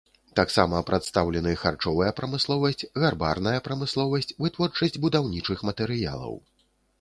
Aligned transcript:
Таксама 0.37 0.77
прадстаўлены 0.89 1.51
харчовая 1.63 2.07
прамысловасць, 2.19 2.85
гарбарная 3.03 3.53
прамысловасць, 3.67 4.33
вытворчасць 4.41 4.99
будаўнічых 5.05 5.59
матэрыялаў. 5.71 6.35